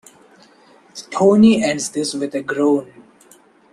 Tony 1.11 1.63
ends 1.63 1.91
this 1.91 2.15
with 2.15 2.33
a 2.33 2.41
groan. 2.41 2.91